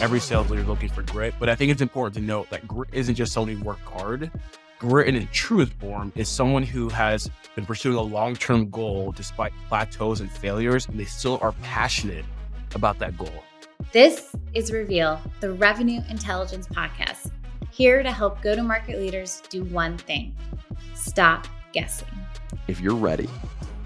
[0.00, 2.66] Every sales leader is looking for grit, but I think it's important to note that
[2.66, 4.30] grit isn't just someone who worked hard.
[4.78, 9.12] Grit in its truest form is someone who has been pursuing a long term goal
[9.12, 12.24] despite plateaus and failures, and they still are passionate
[12.74, 13.44] about that goal.
[13.92, 17.30] This is Reveal, the Revenue Intelligence Podcast,
[17.70, 20.34] here to help go to market leaders do one thing
[20.94, 22.08] stop guessing.
[22.68, 23.28] If you're ready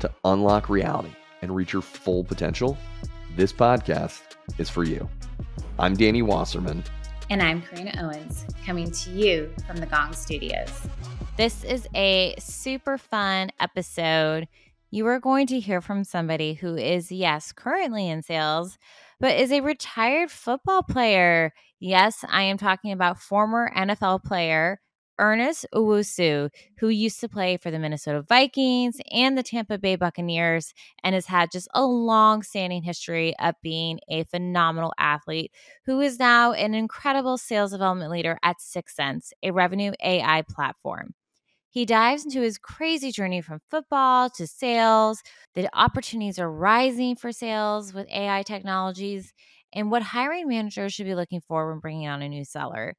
[0.01, 2.77] to unlock reality and reach your full potential,
[3.37, 4.21] this podcast
[4.59, 5.09] is for you.
[5.79, 6.85] I'm Danny Wasserman.
[7.31, 10.71] And I'm Karina Owens, coming to you from the Gong Studios.
[11.37, 14.47] This is a super fun episode.
[14.93, 18.79] You are going to hear from somebody who is, yes, currently in sales,
[19.19, 21.53] but is a retired football player.
[21.81, 24.79] Yes, I am talking about former NFL player
[25.19, 30.75] Ernest Owusu, who used to play for the Minnesota Vikings and the Tampa Bay Buccaneers
[31.03, 35.53] and has had just a long standing history of being a phenomenal athlete
[35.87, 41.15] who is now an incredible sales development leader at 6sense, a revenue AI platform.
[41.71, 45.23] He dives into his crazy journey from football to sales,
[45.55, 49.33] the opportunities are rising for sales with AI technologies,
[49.73, 52.95] and what hiring managers should be looking for when bringing on a new seller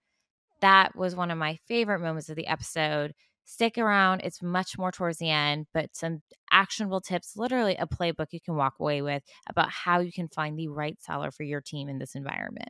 [0.61, 3.13] that was one of my favorite moments of the episode.
[3.43, 8.27] Stick around, it's much more towards the end, but some actionable tips, literally a playbook
[8.31, 11.61] you can walk away with about how you can find the right seller for your
[11.61, 12.69] team in this environment.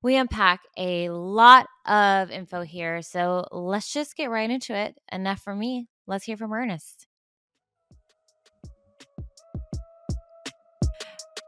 [0.00, 4.96] We unpack a lot of info here, so let's just get right into it.
[5.10, 5.88] Enough for me.
[6.06, 7.06] Let's hear from Ernest.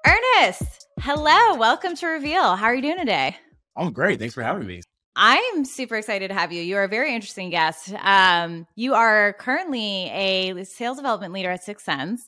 [0.07, 1.57] Ernest, hello.
[1.57, 2.57] Welcome to Reveal.
[2.57, 3.37] How are you doing today?
[3.77, 4.19] I'm great.
[4.19, 4.83] Thanks for having me.
[5.17, 6.63] I'm super excited to have you.
[6.63, 7.93] You are a very interesting guest.
[8.01, 12.21] Um, you are currently a sales development leader at 6sense,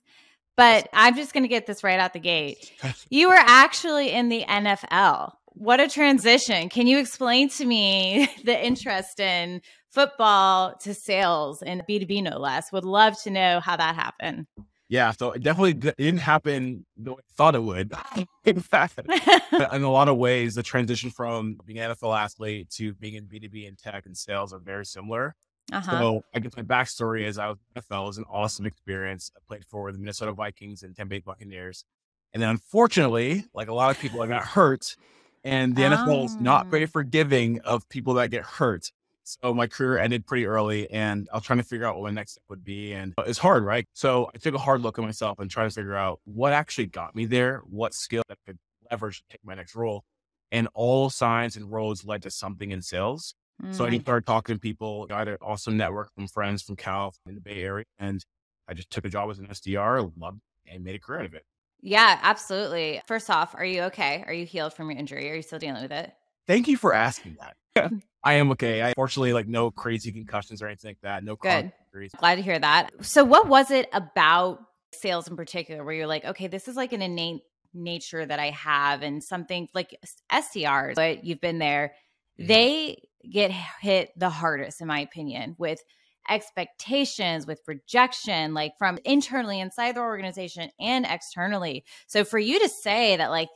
[0.56, 2.73] but I'm just going to get this right out the gate.
[3.11, 5.33] You were actually in the NFL.
[5.47, 6.69] What a transition.
[6.69, 12.70] Can you explain to me the interest in football to sales and B2B no less?
[12.73, 14.46] Would love to know how that happened.
[14.89, 17.92] Yeah, so it definitely didn't happen the way I thought it would.
[18.45, 19.01] in fact,
[19.73, 23.25] in a lot of ways, the transition from being an NFL athlete to being in
[23.25, 25.35] B2B and tech and sales are very similar.
[25.73, 25.98] Uh-huh.
[25.98, 29.33] So I guess my backstory is I was NFL it was an awesome experience.
[29.36, 31.85] I played for the Minnesota Vikings and Tampa Bay Buccaneers.
[32.33, 34.95] And then unfortunately, like a lot of people, I got hurt.
[35.42, 35.91] And the oh.
[35.91, 36.89] NFL is not very oh.
[36.89, 38.91] forgiving of people that get hurt.
[39.27, 42.11] So my career ended pretty early and I was trying to figure out what my
[42.11, 42.92] next step would be.
[42.92, 43.85] And it's hard, right?
[43.92, 46.87] So I took a hard look at myself and tried to figure out what actually
[46.87, 48.59] got me there, what skill that could
[48.91, 50.05] leverage to take my next role.
[50.53, 53.35] And all signs and roads led to something in sales.
[53.61, 53.73] Mm-hmm.
[53.73, 54.01] So I mm.
[54.01, 57.63] started talking to people, got an awesome network from friends from Cal in the Bay
[57.63, 57.85] Area.
[57.98, 58.25] And
[58.69, 61.35] I just took a job as an SDR, loved and made a career out of
[61.35, 61.45] it.
[61.81, 63.01] Yeah, absolutely.
[63.07, 64.25] First off, are you okay?
[64.27, 65.31] Are you healed from your injury?
[65.31, 66.13] Are you still dealing with it?
[66.47, 67.57] Thank you for asking that.
[68.25, 68.83] I am okay.
[68.83, 71.23] I fortunately like no crazy concussions or anything like that.
[71.23, 71.73] No good.
[72.19, 72.91] Glad to hear that.
[73.01, 74.61] So, what was it about
[74.92, 77.42] sales in particular where you're like, okay, this is like an innate
[77.73, 79.97] nature that I have, and something like
[80.33, 81.95] SDRs, but you've been there.
[82.37, 82.47] Yeah.
[82.48, 83.51] They get
[83.81, 85.81] hit the hardest, in my opinion, with
[86.29, 91.85] expectations, with rejection, like from internally inside the organization and externally.
[92.08, 93.48] So, for you to say that, like,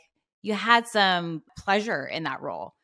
[0.43, 2.75] you had some pleasure in that role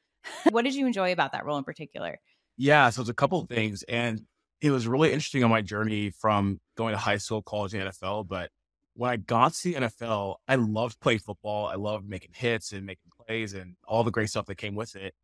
[0.51, 2.19] what did you enjoy about that role in particular?
[2.57, 3.83] Yeah, so it's a couple of things.
[3.85, 4.23] And
[4.61, 8.27] it was really interesting on my journey from going to high school, college, and NFL.
[8.29, 8.51] But
[8.95, 11.67] when I got to the NFL, I loved playing football.
[11.67, 14.97] I loved making hits and making plays and all the great stuff that came with
[14.97, 15.15] it.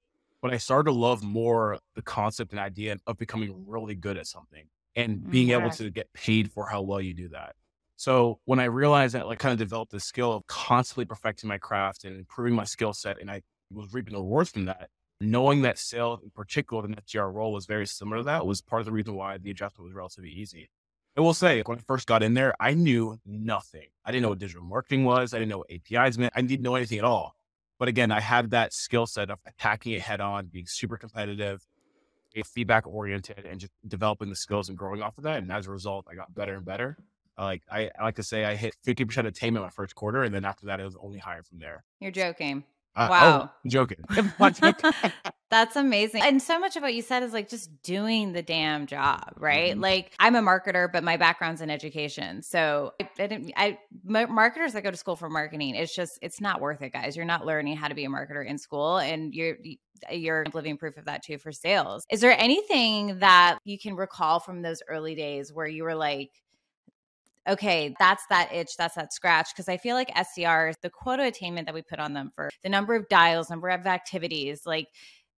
[0.42, 4.26] But I started to love more the concept and idea of becoming really good at
[4.26, 4.64] something
[4.96, 5.58] and being yeah.
[5.58, 7.54] able to get paid for how well you do that.
[7.96, 11.58] So when I realized that, like, kind of developed the skill of constantly perfecting my
[11.58, 13.42] craft and improving my skill set, and I
[13.74, 14.90] was reaping the rewards from that.
[15.20, 18.80] Knowing that sales, in particular, the SDR role was very similar to that was part
[18.80, 20.68] of the reason why the adjustment was relatively easy.
[21.16, 23.88] I will say, when I first got in there, I knew nothing.
[24.04, 25.34] I didn't know what digital marketing was.
[25.34, 26.32] I didn't know what APIs meant.
[26.34, 27.36] I didn't know anything at all.
[27.78, 31.66] But again, I had that skill set of attacking it head on, being super competitive,
[32.46, 35.42] feedback oriented, and just developing the skills and growing off of that.
[35.42, 36.96] And as a result, I got better and better.
[37.38, 40.22] Like I, I like to say, I hit 50% attainment my first quarter.
[40.22, 41.84] And then after that, it was only higher from there.
[42.00, 42.64] You're joking.
[42.94, 43.50] Uh, wow.
[43.50, 44.04] Oh, joking.
[45.50, 46.22] That's amazing.
[46.22, 49.72] And so much of what you said is like just doing the damn job, right?
[49.72, 49.82] Mm-hmm.
[49.82, 52.42] Like I'm a marketer, but my background's in education.
[52.42, 56.40] So I, I didn't, I, marketers that go to school for marketing, it's just, it's
[56.40, 57.16] not worth it, guys.
[57.16, 59.56] You're not learning how to be a marketer in school and you're,
[60.10, 62.04] you're living proof of that too for sales.
[62.10, 66.30] Is there anything that you can recall from those early days where you were like,
[67.48, 69.48] okay, that's that itch, that's that scratch.
[69.52, 72.68] Because I feel like SDRs, the quota attainment that we put on them for the
[72.68, 74.88] number of dials, number of activities, like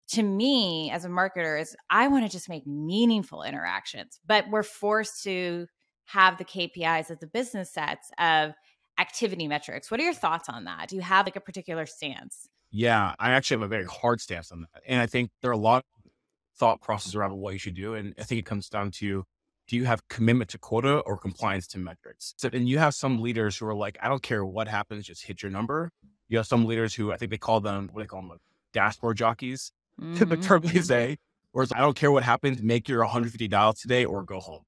[0.09, 4.63] to me as a marketer is I want to just make meaningful interactions, but we're
[4.63, 5.67] forced to
[6.07, 8.53] have the KPIs of the business sets of
[8.99, 9.91] activity metrics.
[9.91, 10.89] What are your thoughts on that?
[10.89, 12.49] Do you have like a particular stance?
[12.71, 14.83] Yeah, I actually have a very hard stance on that.
[14.87, 16.11] And I think there are a lot of
[16.57, 17.95] thought process around what you should do.
[17.95, 19.25] And I think it comes down to
[19.69, 22.35] do you have commitment to quota or compliance to metrics?
[22.37, 25.25] So, and you have some leaders who are like, I don't care what happens, just
[25.25, 25.91] hit your number.
[26.29, 28.31] You have some leaders who I think they call them, what do they call them,
[28.31, 28.41] like
[28.73, 30.29] dashboard jockeys, mm-hmm.
[30.29, 31.19] the term they say,
[31.53, 34.63] whereas I don't care what happens, make your 150 dials today or go home.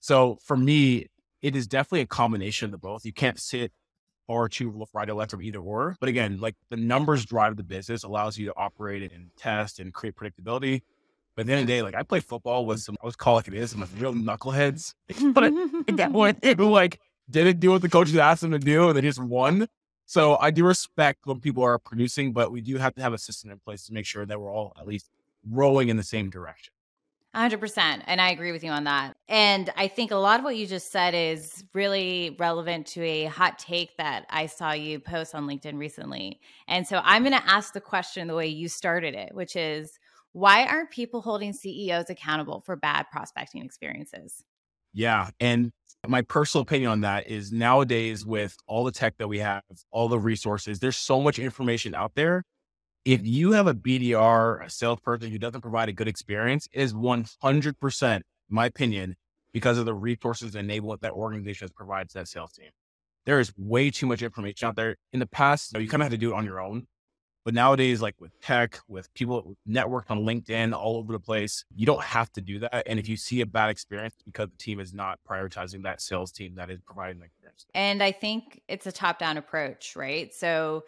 [0.00, 1.06] So for me,
[1.42, 3.04] it is definitely a combination of the both.
[3.04, 3.72] You can't sit
[4.28, 5.96] or to right or left from either or.
[6.00, 9.92] But again, like the numbers drive the business, allows you to operate and test and
[9.92, 10.82] create predictability.
[11.38, 13.14] But at the end of the day, like I play football with some, I was
[13.14, 14.94] call like it is, some real knuckleheads.
[15.32, 15.52] but
[15.96, 16.98] that who like
[17.30, 19.68] didn't do what the coaches asked them to do and they just won.
[20.04, 23.18] So I do respect when people are producing, but we do have to have a
[23.18, 25.10] system in place to make sure that we're all at least
[25.48, 26.74] rowing in the same direction.
[27.36, 28.02] 100%.
[28.08, 29.16] And I agree with you on that.
[29.28, 33.26] And I think a lot of what you just said is really relevant to a
[33.26, 36.40] hot take that I saw you post on LinkedIn recently.
[36.66, 40.00] And so I'm going to ask the question the way you started it, which is
[40.38, 44.42] why aren't people holding CEOs accountable for bad prospecting experiences?
[44.92, 45.30] Yeah.
[45.40, 45.72] And
[46.06, 50.08] my personal opinion on that is nowadays, with all the tech that we have, all
[50.08, 52.44] the resources, there's so much information out there
[53.08, 58.20] if you have a BDR, a salesperson who doesn't provide a good experience, is 100%,
[58.50, 59.16] my opinion,
[59.54, 62.68] because of the resources and enablement that organization provides that sales team.
[63.24, 64.96] There is way too much information out there.
[65.14, 66.86] In the past, you kind of had to do it on your own.
[67.48, 71.86] But nowadays, like with tech, with people networked on LinkedIn all over the place, you
[71.86, 72.86] don't have to do that.
[72.86, 76.30] And if you see a bad experience because the team is not prioritizing that sales
[76.30, 77.64] team that is providing the experience.
[77.72, 80.34] And I think it's a top down approach, right?
[80.34, 80.84] So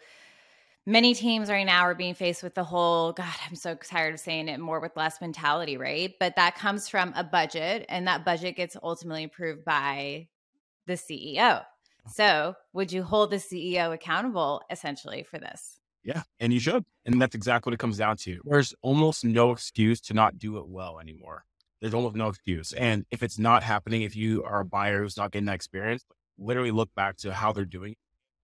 [0.85, 4.19] many teams right now are being faced with the whole god i'm so tired of
[4.19, 8.25] saying it more with less mentality right but that comes from a budget and that
[8.25, 10.27] budget gets ultimately approved by
[10.87, 11.63] the ceo
[12.07, 16.23] so would you hold the ceo accountable essentially for this yeah.
[16.39, 18.39] And you should and that's exactly what it comes down to.
[18.43, 21.45] There's almost no excuse to not do it well anymore.
[21.79, 22.73] There's almost no excuse.
[22.73, 26.05] And if it's not happening if you are a buyer who's not getting that experience
[26.37, 27.97] literally look back to how they're doing it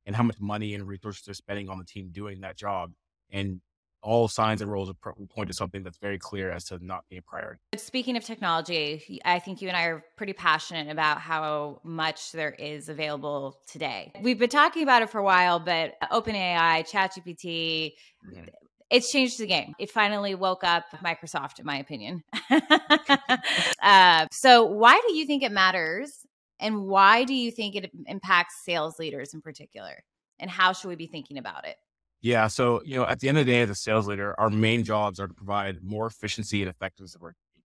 [0.06, 2.92] and how much money and resources they're spending on the team doing that job.
[3.32, 3.62] And
[4.08, 4.90] all signs and roles
[5.30, 7.60] point to something that's very clear as to not being a priority.
[7.76, 12.52] Speaking of technology, I think you and I are pretty passionate about how much there
[12.52, 14.14] is available today.
[14.22, 17.94] We've been talking about it for a while, but OpenAI, ChatGPT,
[18.32, 18.46] mm-hmm.
[18.90, 19.74] it's changed the game.
[19.78, 22.24] It finally woke up Microsoft, in my opinion.
[23.84, 26.26] uh, so, why do you think it matters
[26.62, 30.04] and why do you think it impacts sales leaders in particular?
[30.40, 31.76] And how should we be thinking about it?
[32.22, 32.48] Yeah.
[32.48, 34.84] So, you know, at the end of the day, as a sales leader, our main
[34.84, 37.64] jobs are to provide more efficiency and effectiveness of our team.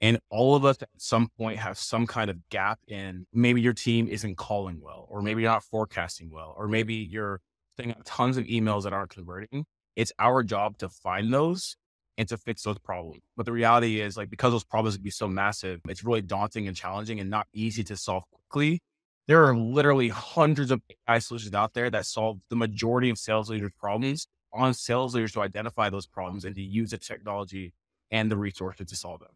[0.00, 3.72] And all of us at some point have some kind of gap in maybe your
[3.72, 7.40] team isn't calling well, or maybe you're not forecasting well, or maybe you're
[7.76, 9.64] sending out tons of emails that aren't converting.
[9.96, 11.76] It's our job to find those
[12.18, 13.22] and to fix those problems.
[13.36, 16.68] But the reality is, like, because those problems can be so massive, it's really daunting
[16.68, 18.80] and challenging and not easy to solve quickly.
[19.26, 23.48] There are literally hundreds of AI solutions out there that solve the majority of sales
[23.48, 27.72] leaders' problems on sales leaders to identify those problems and to use the technology
[28.10, 29.30] and the resources to solve them.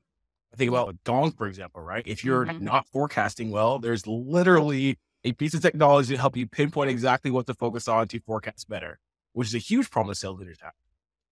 [0.52, 2.02] I think about Gong, for example, right?
[2.06, 2.64] If you're mm-hmm.
[2.64, 7.46] not forecasting well, there's literally a piece of technology to help you pinpoint exactly what
[7.46, 8.98] to focus on to forecast better,
[9.32, 10.72] which is a huge problem that sales leaders have.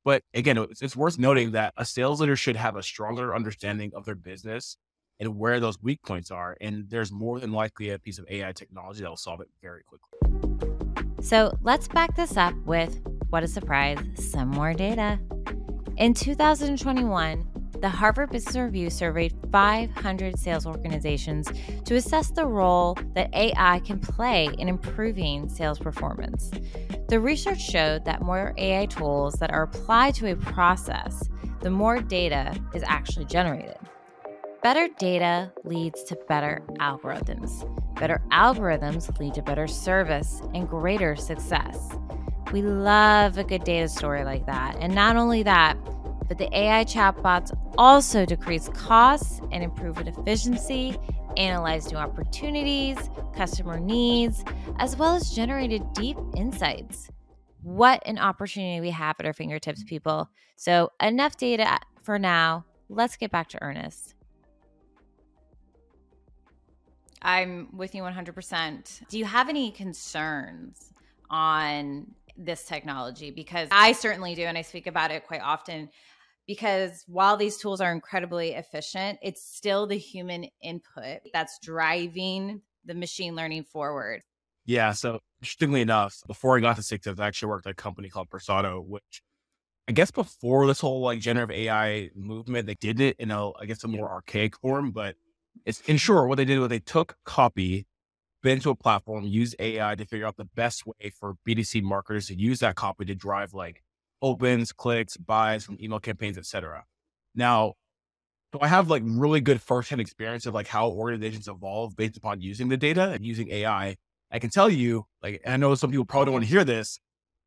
[0.04, 3.92] But again, it's, it's worth noting that a sales leader should have a stronger understanding
[3.94, 4.76] of their business
[5.20, 6.56] and where those weak points are.
[6.60, 9.82] And there's more than likely a piece of AI technology that will solve it very
[9.82, 11.22] quickly.
[11.22, 15.18] So let's back this up with what a surprise, some more data.
[15.96, 21.48] In 2021, the Harvard Business Review surveyed 500 sales organizations
[21.84, 26.50] to assess the role that AI can play in improving sales performance.
[27.08, 31.28] The research showed that more AI tools that are applied to a process,
[31.60, 33.76] the more data is actually generated.
[34.66, 37.62] Better data leads to better algorithms.
[38.00, 41.90] Better algorithms lead to better service and greater success.
[42.50, 44.76] We love a good data story like that.
[44.80, 45.76] And not only that,
[46.26, 50.98] but the AI chatbots also decrease costs and improve efficiency,
[51.36, 52.98] analyze new opportunities,
[53.36, 54.44] customer needs,
[54.80, 57.08] as well as generated deep insights.
[57.62, 60.28] What an opportunity we have at our fingertips, people.
[60.56, 62.64] So, enough data for now.
[62.88, 64.15] Let's get back to Ernest.
[67.26, 69.08] I'm with you 100%.
[69.08, 70.92] Do you have any concerns
[71.28, 72.06] on
[72.36, 73.32] this technology?
[73.32, 75.90] Because I certainly do, and I speak about it quite often.
[76.46, 82.94] Because while these tools are incredibly efficient, it's still the human input that's driving the
[82.94, 84.22] machine learning forward.
[84.64, 84.92] Yeah.
[84.92, 88.30] So interestingly enough, before I got to Six I actually worked at a company called
[88.30, 89.22] Persado, which
[89.88, 93.66] I guess before this whole like generative AI movement, they did it in a, I
[93.66, 94.92] guess, a more archaic form.
[94.92, 95.16] But
[95.64, 97.86] it's in what they did was they took copy,
[98.42, 102.26] bit into a platform, used AI to figure out the best way for B2C marketers
[102.26, 103.82] to use that copy to drive like
[104.22, 106.84] opens, clicks, buys from email campaigns, etc.
[107.34, 107.74] Now,
[108.52, 112.40] so I have like really good firsthand experience of like how organizations evolve based upon
[112.40, 113.96] using the data and using AI.
[114.30, 116.98] I can tell you, like, I know some people probably don't want to hear this,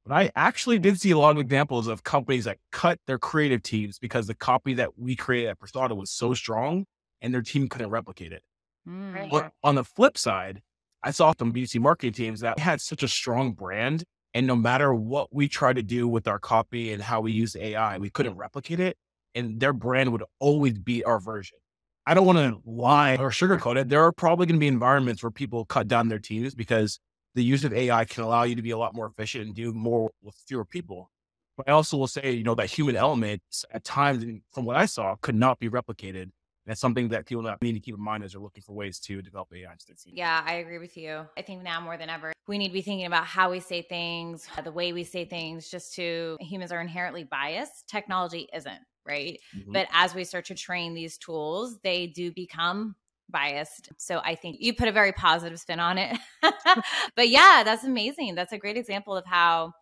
[0.05, 3.63] but I actually did see a lot of examples of companies that cut their creative
[3.63, 6.85] teams because the copy that we created at Persado was so strong
[7.21, 8.43] and their team couldn't replicate it.
[8.87, 9.29] Mm.
[9.29, 10.61] But on the flip side,
[11.03, 14.03] I saw some B2C marketing teams that had such a strong brand.
[14.33, 17.55] And no matter what we tried to do with our copy and how we use
[17.55, 18.97] AI, we couldn't replicate it.
[19.33, 21.57] And their brand would always be our version.
[22.05, 23.89] I don't want to lie or sugarcoat it.
[23.89, 26.99] There are probably going to be environments where people cut down their teams because
[27.35, 29.73] the use of AI can allow you to be a lot more efficient and do
[29.73, 31.11] more with fewer people.
[31.55, 34.85] But I also will say, you know, that human element at times, from what I
[34.85, 36.31] saw, could not be replicated.
[36.69, 39.23] That's something that people need to keep in mind as they're looking for ways to
[39.23, 39.73] develop AI.
[40.05, 41.25] Yeah, I agree with you.
[41.35, 43.81] I think now more than ever, we need to be thinking about how we say
[43.81, 47.87] things, the way we say things, just to humans are inherently biased.
[47.87, 49.39] Technology isn't, right?
[49.57, 49.71] Mm-hmm.
[49.71, 52.95] But as we start to train these tools, they do become
[53.31, 53.89] biased.
[53.97, 56.15] So I think you put a very positive spin on it.
[57.15, 58.35] but yeah, that's amazing.
[58.35, 59.73] That's a great example of how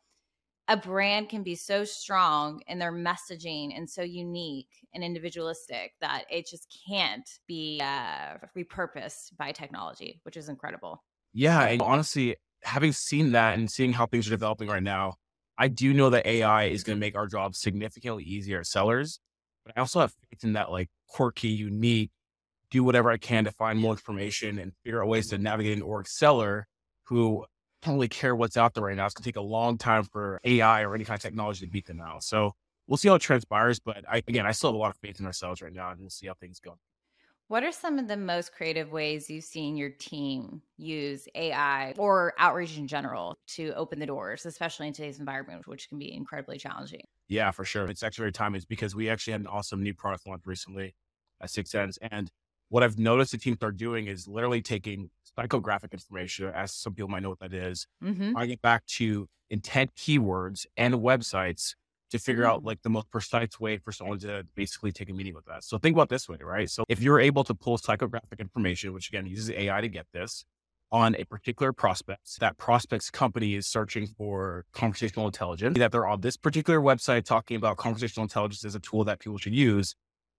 [0.68, 6.26] a brand can be so strong in their messaging and so unique and individualistic that
[6.30, 11.04] it just can't be uh, repurposed by technology, which is incredible.
[11.34, 11.62] Yeah.
[11.64, 15.14] And honestly, having seen that and seeing how things are developing right now,
[15.58, 19.20] I do know that AI is going to make our jobs significantly easier as sellers.
[19.66, 22.12] But I also have faith in that like quirky, unique,
[22.70, 25.84] do whatever I can to find more information and figure out ways to navigate an
[25.84, 26.68] org seller
[27.06, 27.46] who
[27.88, 29.06] don't really care what's out there right now.
[29.06, 31.88] It's gonna take a long time for AI or any kind of technology to beat
[31.88, 32.24] them out.
[32.24, 32.54] So
[32.88, 33.80] we'll see how it transpires.
[33.80, 36.00] But I, again, I still have a lot of faith in ourselves right now, and
[36.00, 36.78] we'll see how things go.
[37.50, 42.34] What are some of the most creative ways you've seen your team use AI or
[42.38, 46.58] outreach in general to open the doors, especially in today's environment, which can be incredibly
[46.58, 47.06] challenging?
[47.30, 47.88] Yeah, for sure.
[47.88, 50.94] It's actually very timely because we actually had an awesome new product launch recently
[51.42, 52.30] at 6sense, and
[52.70, 57.10] what I've noticed the team start doing is literally taking psychographic information, as some people
[57.10, 58.36] might know what that is, mm-hmm.
[58.36, 61.76] I get back to intent keywords and websites
[62.10, 65.34] to figure out like the most precise way for someone to basically take a meeting
[65.34, 65.66] with us.
[65.66, 66.70] So think about this way, right?
[66.70, 70.46] So if you're able to pull psychographic information, which again uses AI to get this
[70.90, 76.22] on a particular prospect, that prospect's company is searching for conversational intelligence, that they're on
[76.22, 79.96] this particular website talking about conversational intelligence as a tool that people should use,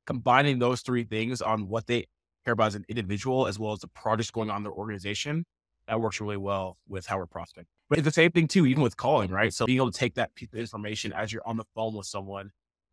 [0.07, 2.07] combining those three things on what they
[2.49, 5.45] care about as an individual as well as the projects going on in their organization.
[5.87, 7.67] That works really well with how we're prospecting.
[7.91, 9.53] But it's the same thing too, even with calling, right?
[9.53, 12.07] So being able to take that piece of information as you're on the phone with
[12.07, 12.53] someone,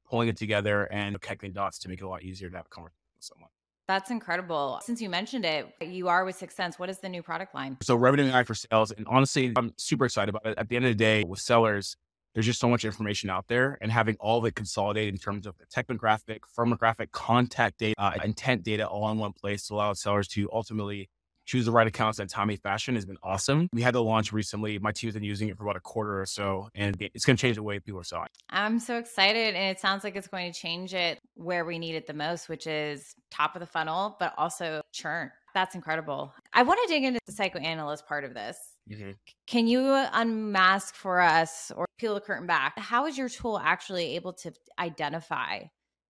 [0.09, 2.69] pulling it together and connecting dots to make it a lot easier to have a
[2.69, 3.50] conversation with someone.
[3.88, 4.79] That's incredible.
[4.83, 6.79] Since you mentioned it, you are with 6sense.
[6.79, 7.77] What is the new product line?
[7.81, 8.91] So revenue AI for sales.
[8.91, 10.57] And honestly, I'm super excited about it.
[10.57, 11.95] At the end of the day, with sellers,
[12.35, 15.47] there's just so much information out there and having all of it consolidated in terms
[15.47, 19.93] of the technographic, firmographic, contact data, uh, intent data all in one place to allow
[19.93, 21.09] sellers to ultimately
[21.45, 23.69] choose the right accounts in a timely fashion has been awesome.
[23.71, 24.79] We had the launch recently.
[24.79, 27.41] My team's been using it for about a quarter or so, and it's going to
[27.41, 28.29] change the way people are selling.
[28.49, 31.95] I'm so excited, and it sounds like it's going to change it where we need
[31.95, 35.31] it the most, which is top of the funnel, but also churn.
[35.53, 36.33] That's incredible.
[36.51, 38.57] I want to dig into the psychoanalyst part of this.
[38.91, 39.11] Mm-hmm.
[39.47, 42.77] Can you unmask for us or peel the curtain back?
[42.77, 45.63] How is your tool actually able to identify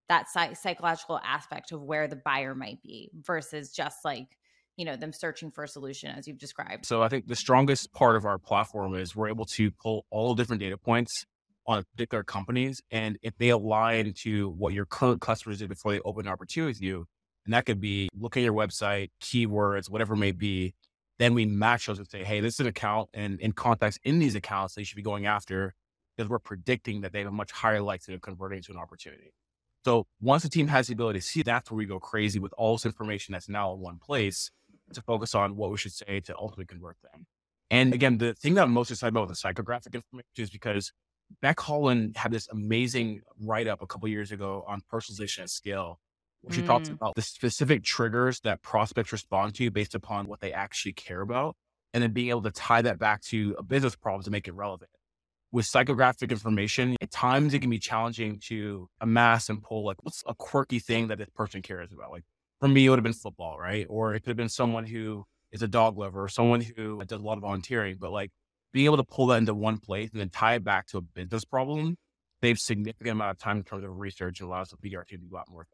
[0.09, 4.37] that psych- psychological aspect of where the buyer might be versus just like
[4.77, 7.91] you know them searching for a solution as you've described so i think the strongest
[7.93, 11.25] part of our platform is we're able to pull all different data points
[11.65, 15.99] on particular companies and if they align to what your current customers did before they
[16.01, 17.07] open an opportunity with you
[17.45, 20.73] and that could be look at your website keywords whatever it may be
[21.19, 24.19] then we match those and say, hey, this is an account and in context in
[24.19, 25.73] these accounts they should be going after
[26.15, 29.33] because we're predicting that they have a much higher likelihood of converting to an opportunity.
[29.83, 32.53] So once the team has the ability to see, that's where we go crazy with
[32.57, 34.49] all this information that's now in one place
[34.93, 37.25] to focus on what we should say to ultimately convert them.
[37.69, 40.91] And again, the thing that I'm most excited about with the psychographic information is because
[41.43, 45.99] Becc Holland had this amazing write up a couple years ago on personalization at scale,
[46.53, 46.93] she talks Mm.
[46.93, 51.55] about the specific triggers that prospects respond to based upon what they actually care about,
[51.93, 54.53] and then being able to tie that back to a business problem to make it
[54.53, 54.91] relevant.
[55.51, 60.21] With psychographic information, at times it can be challenging to amass and pull like what's
[60.27, 62.11] a quirky thing that this person cares about.
[62.11, 62.23] Like
[62.59, 63.85] for me, it would have been football, right?
[63.89, 67.19] Or it could have been someone who is a dog lover or someone who does
[67.21, 67.95] a lot of volunteering.
[67.99, 68.31] But like
[68.73, 71.01] being able to pull that into one place and then tie it back to a
[71.01, 71.95] business problem
[72.43, 75.25] saves significant amount of time in terms of research and allows the PR team to
[75.27, 75.65] do a lot more.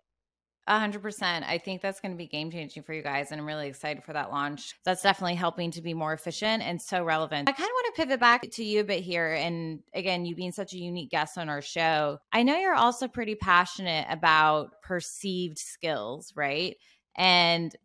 [0.72, 1.44] A hundred percent.
[1.46, 4.06] I think that's going to be game changing for you guys, and I'm really excited
[4.06, 4.74] for that launch.
[4.86, 7.50] That's definitely helping to be more efficient and so relevant.
[7.50, 10.34] I kind of want to pivot back to you a bit here, and again, you
[10.34, 14.82] being such a unique guest on our show, I know you're also pretty passionate about
[14.82, 16.78] perceived skills, right?
[17.18, 17.76] And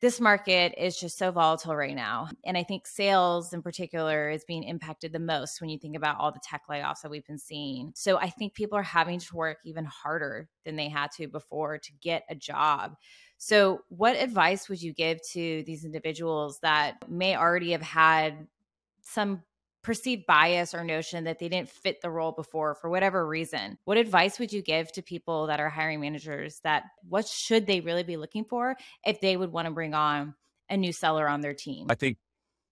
[0.00, 2.28] this market is just so volatile right now.
[2.44, 6.18] And I think sales in particular is being impacted the most when you think about
[6.18, 7.92] all the tech layoffs that we've been seeing.
[7.94, 11.78] So I think people are having to work even harder than they had to before
[11.78, 12.96] to get a job.
[13.42, 18.46] So, what advice would you give to these individuals that may already have had
[19.00, 19.42] some
[19.82, 23.96] perceived bias or notion that they didn't fit the role before for whatever reason what
[23.96, 28.02] advice would you give to people that are hiring managers that what should they really
[28.02, 30.34] be looking for if they would want to bring on
[30.68, 32.18] a new seller on their team I think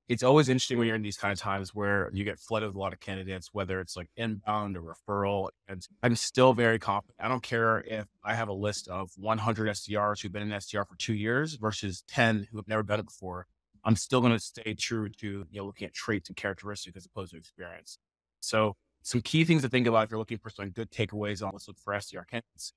[0.08, 2.76] it's always interesting when you're in these kind of times where you get flooded with
[2.76, 5.50] a lot of candidates, whether it's like inbound or referral.
[5.68, 7.16] And I'm still very confident.
[7.20, 10.88] I don't care if I have a list of 100 SDRs who've been in SDR
[10.88, 13.46] for two years versus 10 who have never done it before.
[13.84, 17.06] I'm still going to stay true to you know looking at traits and characteristics as
[17.06, 17.98] opposed to experience.
[18.40, 21.52] So some key things to think about if you're looking for some good takeaways on
[21.52, 22.72] let's look for SDR candidates.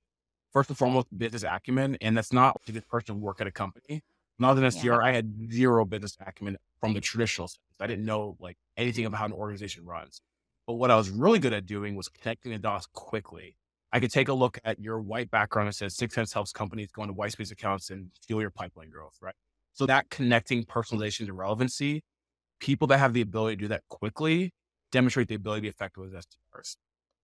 [0.53, 4.03] First and foremost, business acumen, and that's not to this person work at a company.
[4.37, 7.59] Not an SDR, I had zero business acumen from the traditional sense.
[7.79, 10.21] I didn't know like anything about how an organization runs.
[10.67, 13.55] But what I was really good at doing was connecting the dots quickly.
[13.93, 17.03] I could take a look at your white background and says 6sense helps companies go
[17.03, 19.35] into white space accounts and fuel your pipeline growth, right?
[19.73, 22.03] So that connecting personalization to relevancy,
[22.59, 24.53] people that have the ability to do that quickly
[24.91, 26.75] demonstrate the ability to be effective as SDRs.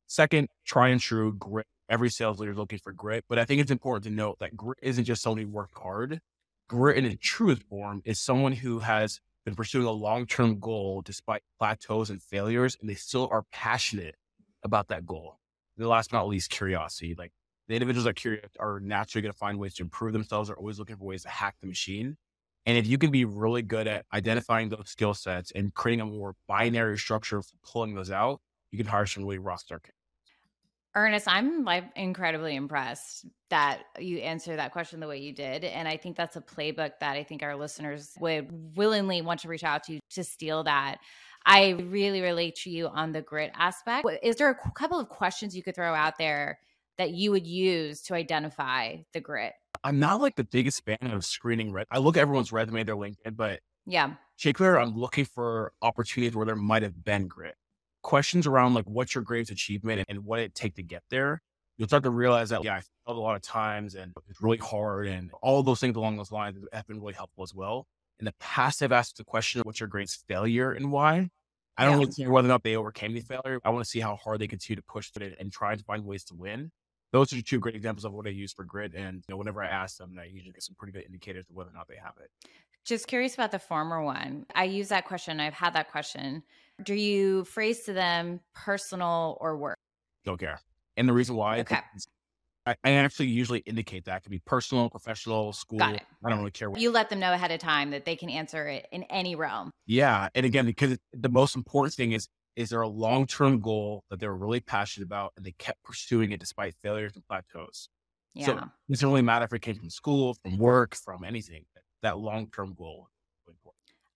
[0.07, 1.67] Second, try and true grit.
[1.89, 4.57] Every sales leader is looking for grit, but I think it's important to note that
[4.57, 6.19] grit isn't just somebody who worked hard.
[6.67, 11.43] Grit in its truest form is someone who has been pursuing a long-term goal despite
[11.57, 14.15] plateaus and failures, and they still are passionate
[14.63, 15.39] about that goal.
[15.77, 17.15] The last but not least, curiosity.
[17.17, 17.31] Like
[17.67, 20.49] the individuals that are curious are naturally going to find ways to improve themselves.
[20.49, 22.17] Are always looking for ways to hack the machine.
[22.67, 26.05] And if you can be really good at identifying those skill sets and creating a
[26.05, 29.81] more binary structure for pulling those out, you can hire some really rock star.
[30.93, 35.63] Ernest, I'm like incredibly impressed that you answered that question the way you did.
[35.63, 39.47] And I think that's a playbook that I think our listeners would willingly want to
[39.47, 40.97] reach out to you to steal that.
[41.45, 44.05] I really relate to you on the grit aspect.
[44.21, 46.59] Is there a couple of questions you could throw out there
[46.97, 49.53] that you would use to identify the grit?
[49.87, 51.87] I'm not like the biggest fan of screening red.
[51.89, 54.17] I look at everyone's resume, their LinkedIn, but Yeah.
[54.37, 57.55] particular, I'm looking for opportunities where there might have been grit.
[58.03, 61.41] Questions around like what's your greatest achievement and what it take to get there.
[61.77, 64.57] You'll start to realize that yeah, I failed a lot of times and it's really
[64.57, 67.87] hard and all those things along those lines have been really helpful as well.
[68.19, 71.29] In the past, I've asked the question, what's your greatest failure and why?
[71.77, 71.99] I don't Yeah.
[71.99, 73.59] really care whether or not they overcame the failure.
[73.63, 75.83] I want to see how hard they continue to push through it and try to
[75.83, 76.71] find ways to win.
[77.11, 78.93] Those are two great examples of what I use for grit.
[78.95, 81.55] And you know, whenever I ask them, I usually get some pretty good indicators of
[81.55, 82.29] whether or not they have it.
[82.85, 84.45] Just curious about the former one.
[84.55, 85.39] I use that question.
[85.39, 86.43] I've had that question.
[86.83, 89.77] Do you phrase to them personal or work?
[90.25, 90.59] Don't care.
[90.95, 91.79] And the reason why, Okay.
[91.95, 92.07] is
[92.65, 95.79] I, I actually usually indicate that it could be personal, professional, school.
[95.79, 96.03] Got it.
[96.25, 96.69] I don't really care.
[96.69, 99.35] What, You let them know ahead of time that they can answer it in any
[99.35, 99.71] realm.
[99.85, 100.27] yeah.
[100.35, 104.27] And again, because the most important thing is, is there a long-term goal that they
[104.27, 107.87] were really passionate about and they kept pursuing it despite failures and plateaus?
[108.33, 108.45] Yeah.
[108.47, 111.65] So it doesn't really matter if it came from school, from work, from anything.
[112.01, 113.16] That long-term goal is really important.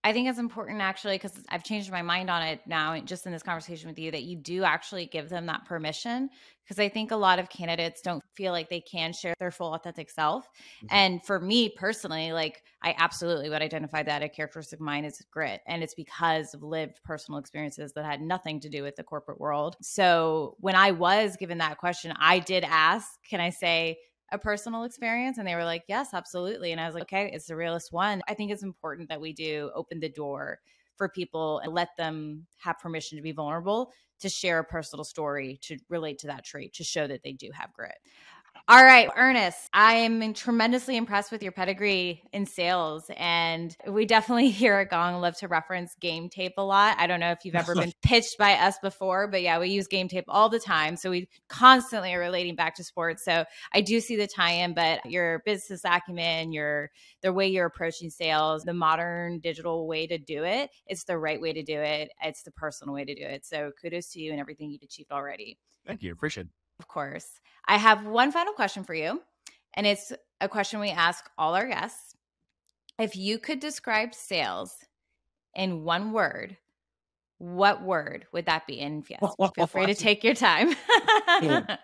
[0.04, 3.32] I think it's important actually because I've changed my mind on it now, just in
[3.32, 6.30] this conversation with you, that you do actually give them that permission.
[6.64, 9.74] Because I think a lot of candidates don't feel like they can share their full
[9.74, 10.48] authentic self.
[10.84, 10.88] Mhm.
[10.90, 15.22] And for me personally, like I absolutely would identify that a characteristic of mine is
[15.32, 15.62] grit.
[15.68, 19.40] And it's because of lived personal experiences that had nothing to do with the corporate
[19.40, 19.76] world.
[19.82, 23.98] So when I was given that question, I did ask, can I say,
[24.32, 25.38] a personal experience?
[25.38, 26.72] And they were like, yes, absolutely.
[26.72, 28.22] And I was like, okay, it's the realest one.
[28.28, 30.60] I think it's important that we do open the door
[30.96, 35.60] for people and let them have permission to be vulnerable, to share a personal story,
[35.64, 37.98] to relate to that trait, to show that they do have grit.
[38.68, 43.10] All right, Ernest, I am tremendously impressed with your pedigree in sales.
[43.18, 46.96] And we definitely here at Gong love to reference game tape a lot.
[47.00, 49.88] I don't know if you've ever been pitched by us before, but yeah, we use
[49.88, 50.96] game tape all the time.
[50.96, 53.26] So we constantly are relating back to sports.
[53.26, 57.66] So I do see the tie in, but your business acumen, your the way you're
[57.66, 61.80] approaching sales, the modern digital way to do it, it's the right way to do
[61.80, 62.12] it.
[62.24, 63.46] It's the personal way to do it.
[63.46, 65.58] So kudos to you and everything you've achieved already.
[65.86, 66.12] Thank you.
[66.12, 66.61] Appreciate it.
[66.82, 67.28] Of course.
[67.68, 69.22] I have one final question for you,
[69.76, 72.16] and it's a question we ask all our guests.
[72.98, 74.74] If you could describe sales
[75.54, 76.58] in one word,
[77.38, 78.80] what word would that be?
[78.80, 79.20] And yes,
[79.54, 80.74] feel free to take your time.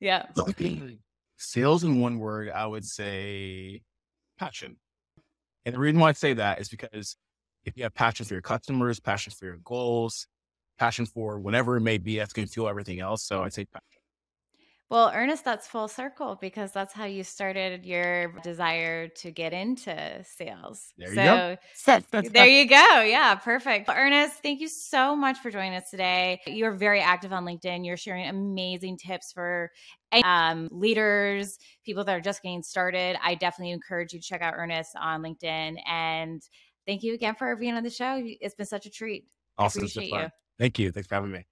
[0.00, 0.24] yeah.
[1.36, 3.82] Sales in one word, I would say
[4.38, 4.76] passion.
[5.66, 7.16] And the reason why I say that is because
[7.66, 10.26] if you have passion for your customers, passion for your goals,
[10.78, 13.24] passion for whatever it may be, that's going to fuel everything else.
[13.24, 13.97] So I'd say passion.
[14.90, 20.24] Well, Ernest, that's full circle because that's how you started your desire to get into
[20.24, 20.94] sales.
[20.96, 21.14] There you
[21.74, 22.20] so, go.
[22.30, 23.02] there you go.
[23.02, 23.90] Yeah, perfect.
[23.90, 26.40] Ernest, thank you so much for joining us today.
[26.46, 27.84] You're very active on LinkedIn.
[27.84, 29.70] You're sharing amazing tips for
[30.24, 33.18] um, leaders, people that are just getting started.
[33.22, 35.76] I definitely encourage you to check out Ernest on LinkedIn.
[35.86, 36.40] And
[36.86, 38.22] thank you again for being on the show.
[38.24, 39.26] It's been such a treat.
[39.58, 39.82] Awesome.
[39.82, 40.28] I appreciate you.
[40.58, 40.92] Thank you.
[40.92, 41.44] Thanks for having me.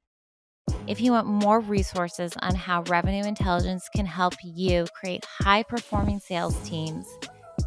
[0.86, 6.20] If you want more resources on how revenue intelligence can help you create high performing
[6.20, 7.06] sales teams,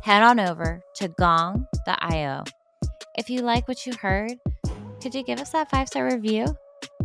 [0.02, 2.44] head on over to gong.io.
[3.18, 4.34] If you like what you heard,
[5.02, 6.46] could you give us that five star review?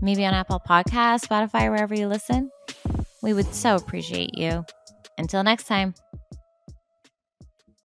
[0.00, 2.50] Maybe on Apple Podcasts, Spotify, wherever you listen?
[3.22, 4.64] We would so appreciate you.
[5.18, 5.94] Until next time.